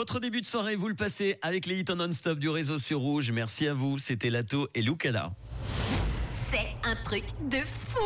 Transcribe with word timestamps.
Votre 0.00 0.18
début 0.18 0.40
de 0.40 0.46
soirée, 0.46 0.76
vous 0.76 0.88
le 0.88 0.94
passez 0.94 1.36
avec 1.42 1.66
les 1.66 1.78
hits 1.78 1.94
non-stop 1.94 2.38
du 2.38 2.48
réseau 2.48 2.78
sur 2.78 3.00
Rouge. 3.00 3.30
Merci 3.32 3.68
à 3.68 3.74
vous. 3.74 3.98
C'était 3.98 4.30
Lato 4.30 4.66
et 4.74 4.80
Lucala. 4.80 5.30
C'est 6.50 6.74
un 6.88 6.96
truc 7.04 7.24
de 7.50 7.58
fou 7.58 8.00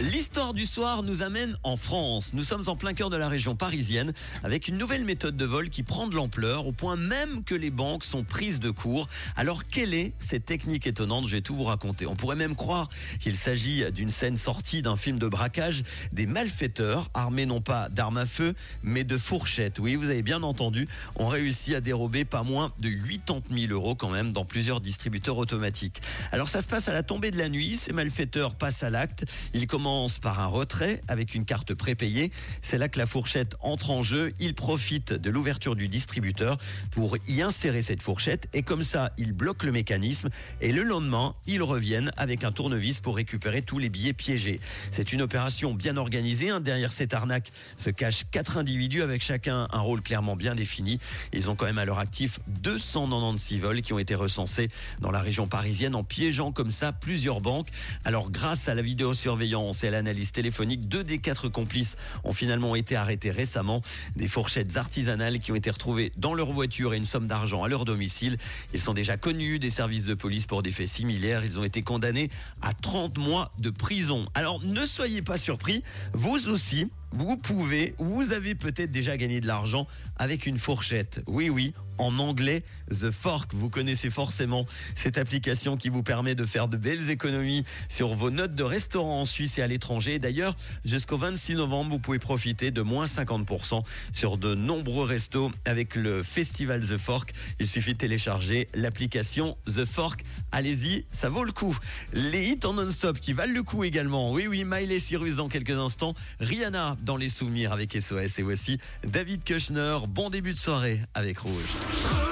L'histoire 0.00 0.54
du 0.54 0.64
soir 0.64 1.02
nous 1.02 1.22
amène 1.22 1.56
en 1.62 1.76
France. 1.76 2.30
Nous 2.32 2.44
sommes 2.44 2.68
en 2.68 2.76
plein 2.76 2.94
cœur 2.94 3.10
de 3.10 3.18
la 3.18 3.28
région 3.28 3.54
parisienne 3.54 4.14
avec 4.42 4.66
une 4.66 4.78
nouvelle 4.78 5.04
méthode 5.04 5.36
de 5.36 5.44
vol 5.44 5.68
qui 5.68 5.82
prend 5.82 6.06
de 6.06 6.14
l'ampleur 6.14 6.66
au 6.66 6.72
point 6.72 6.96
même 6.96 7.44
que 7.44 7.54
les 7.54 7.70
banques 7.70 8.04
sont 8.04 8.24
prises 8.24 8.60
de 8.60 8.70
court. 8.70 9.08
Alors 9.36 9.66
quelle 9.66 9.92
est 9.92 10.12
cette 10.18 10.46
technique 10.46 10.86
étonnante? 10.86 11.26
Je 11.26 11.32
vais 11.32 11.42
tout 11.42 11.54
vous 11.54 11.64
raconter. 11.64 12.06
On 12.06 12.16
pourrait 12.16 12.36
même 12.36 12.54
croire 12.54 12.88
qu'il 13.18 13.36
s'agit 13.36 13.84
d'une 13.92 14.08
scène 14.08 14.38
sortie 14.38 14.80
d'un 14.80 14.96
film 14.96 15.18
de 15.18 15.28
braquage. 15.28 15.82
Des 16.12 16.26
malfaiteurs 16.26 17.10
armés 17.12 17.44
non 17.44 17.60
pas 17.60 17.90
d'armes 17.90 18.18
à 18.18 18.26
feu 18.26 18.54
mais 18.82 19.04
de 19.04 19.18
fourchettes. 19.18 19.80
Oui, 19.80 19.96
vous 19.96 20.08
avez 20.08 20.22
bien 20.22 20.42
entendu, 20.42 20.88
ont 21.16 21.28
réussi 21.28 21.74
à 21.74 21.80
dérober 21.80 22.24
pas 22.24 22.42
moins 22.42 22.72
de 22.78 22.88
80 22.88 23.40
000 23.50 23.72
euros 23.72 23.94
quand 23.94 24.10
même 24.10 24.32
dans 24.32 24.46
plusieurs 24.46 24.80
distributeurs 24.80 25.36
automatiques. 25.36 26.00
Alors 26.32 26.48
ça 26.48 26.62
se 26.62 26.68
passe 26.68 26.88
à 26.88 26.92
la 26.92 27.02
tombée 27.02 27.30
de 27.30 27.38
la 27.38 27.50
nuit. 27.50 27.76
Ces 27.76 27.92
malfaiteurs 27.92 28.54
passent 28.54 28.82
à 28.82 28.88
il 29.54 29.66
commence 29.66 30.18
par 30.18 30.40
un 30.40 30.46
retrait 30.46 31.00
avec 31.08 31.34
une 31.34 31.44
carte 31.44 31.74
prépayée. 31.74 32.30
C'est 32.62 32.78
là 32.78 32.88
que 32.88 32.98
la 32.98 33.06
fourchette 33.06 33.56
entre 33.60 33.90
en 33.90 34.02
jeu. 34.02 34.32
Il 34.38 34.54
profite 34.54 35.12
de 35.12 35.30
l'ouverture 35.30 35.76
du 35.76 35.88
distributeur 35.88 36.58
pour 36.90 37.16
y 37.28 37.42
insérer 37.42 37.82
cette 37.82 38.02
fourchette 38.02 38.48
et 38.52 38.62
comme 38.62 38.82
ça, 38.82 39.12
il 39.18 39.32
bloque 39.32 39.64
le 39.64 39.72
mécanisme 39.72 40.30
et 40.60 40.72
le 40.72 40.82
lendemain, 40.82 41.34
ils 41.46 41.62
reviennent 41.62 42.12
avec 42.16 42.44
un 42.44 42.52
tournevis 42.52 43.00
pour 43.00 43.16
récupérer 43.16 43.62
tous 43.62 43.78
les 43.78 43.88
billets 43.88 44.12
piégés. 44.12 44.60
C'est 44.90 45.12
une 45.12 45.22
opération 45.22 45.74
bien 45.74 45.96
organisée. 45.96 46.50
Hein. 46.50 46.60
Derrière 46.60 46.92
cette 46.92 47.14
arnaque 47.14 47.52
se 47.76 47.90
cachent 47.90 48.24
quatre 48.30 48.56
individus 48.56 49.02
avec 49.02 49.22
chacun 49.22 49.68
un 49.72 49.80
rôle 49.80 50.02
clairement 50.02 50.36
bien 50.36 50.54
défini. 50.54 50.98
Ils 51.32 51.50
ont 51.50 51.56
quand 51.56 51.66
même 51.66 51.78
à 51.78 51.84
leur 51.84 51.98
actif 51.98 52.40
296 52.48 53.60
vols 53.60 53.82
qui 53.82 53.92
ont 53.92 53.98
été 53.98 54.14
recensés 54.14 54.68
dans 55.00 55.10
la 55.10 55.20
région 55.20 55.46
parisienne 55.46 55.94
en 55.94 56.04
piégeant 56.04 56.52
comme 56.52 56.70
ça 56.70 56.92
plusieurs 56.92 57.40
banques. 57.40 57.68
Alors 58.04 58.30
grâce 58.30 58.68
à 58.68 58.74
la 58.74 58.82
vidéosurveillance 59.00 59.82
et 59.82 59.88
à 59.88 59.92
l'analyse 59.92 60.30
téléphonique, 60.30 60.86
deux 60.86 61.02
des 61.02 61.16
quatre 61.16 61.48
complices 61.48 61.96
ont 62.22 62.34
finalement 62.34 62.76
été 62.76 62.96
arrêtés 62.96 63.30
récemment. 63.30 63.80
Des 64.14 64.28
fourchettes 64.28 64.76
artisanales 64.76 65.38
qui 65.38 65.52
ont 65.52 65.54
été 65.54 65.70
retrouvées 65.70 66.12
dans 66.18 66.34
leur 66.34 66.52
voiture 66.52 66.92
et 66.92 66.98
une 66.98 67.06
somme 67.06 67.26
d'argent 67.26 67.62
à 67.62 67.68
leur 67.68 67.86
domicile. 67.86 68.36
Ils 68.74 68.80
sont 68.80 68.92
déjà 68.92 69.16
connus 69.16 69.58
des 69.58 69.70
services 69.70 70.04
de 70.04 70.12
police 70.12 70.46
pour 70.46 70.62
des 70.62 70.70
faits 70.70 70.88
similaires. 70.88 71.46
Ils 71.46 71.58
ont 71.58 71.64
été 71.64 71.80
condamnés 71.80 72.28
à 72.60 72.74
30 72.74 73.16
mois 73.16 73.50
de 73.58 73.70
prison. 73.70 74.26
Alors 74.34 74.62
ne 74.62 74.84
soyez 74.84 75.22
pas 75.22 75.38
surpris, 75.38 75.82
vous 76.12 76.50
aussi, 76.50 76.86
vous 77.12 77.36
pouvez, 77.36 77.94
vous 77.98 78.32
avez 78.32 78.54
peut-être 78.54 78.90
déjà 78.90 79.16
gagné 79.16 79.40
de 79.40 79.46
l'argent 79.46 79.86
avec 80.16 80.46
une 80.46 80.58
fourchette. 80.58 81.22
Oui, 81.26 81.50
oui, 81.50 81.74
en 82.00 82.18
anglais, 82.18 82.62
The 82.90 83.10
Fork. 83.10 83.52
Vous 83.52 83.68
connaissez 83.68 84.10
forcément 84.10 84.66
cette 84.94 85.18
application 85.18 85.76
qui 85.76 85.90
vous 85.90 86.02
permet 86.02 86.34
de 86.34 86.44
faire 86.44 86.66
de 86.66 86.76
belles 86.76 87.10
économies 87.10 87.64
sur 87.88 88.14
vos 88.14 88.30
notes 88.30 88.54
de 88.54 88.62
restaurant 88.62 89.20
en 89.20 89.26
Suisse 89.26 89.58
et 89.58 89.62
à 89.62 89.66
l'étranger. 89.66 90.18
D'ailleurs, 90.18 90.56
jusqu'au 90.84 91.18
26 91.18 91.56
novembre, 91.56 91.90
vous 91.90 91.98
pouvez 91.98 92.18
profiter 92.18 92.70
de 92.70 92.80
moins 92.80 93.06
50% 93.06 93.82
sur 94.12 94.38
de 94.38 94.54
nombreux 94.54 95.04
restos 95.04 95.52
avec 95.64 95.94
le 95.94 96.22
festival 96.22 96.80
The 96.80 96.96
Fork. 96.96 97.34
Il 97.58 97.68
suffit 97.68 97.92
de 97.92 97.98
télécharger 97.98 98.68
l'application 98.74 99.56
The 99.66 99.84
Fork. 99.84 100.24
Allez-y, 100.52 101.04
ça 101.10 101.28
vaut 101.28 101.44
le 101.44 101.52
coup. 101.52 101.76
Les 102.14 102.46
hits 102.46 102.60
en 102.64 102.72
non-stop 102.72 103.20
qui 103.20 103.34
valent 103.34 103.52
le 103.52 103.62
coup 103.62 103.84
également. 103.84 104.32
Oui, 104.32 104.46
oui, 104.48 104.64
Miley 104.64 105.00
Cyrus 105.00 105.36
dans 105.36 105.48
quelques 105.48 105.70
instants. 105.70 106.14
Rihanna 106.40 106.96
dans 107.02 107.16
les 107.16 107.28
souvenirs 107.28 107.72
avec 107.72 107.92
SOS 107.92 108.38
et 108.38 108.42
voici 108.42 108.78
David 109.04 109.44
Kushner. 109.44 109.98
Bon 110.08 110.30
début 110.30 110.52
de 110.52 110.58
soirée 110.58 111.00
avec 111.14 111.38
Rouge. 111.38 112.29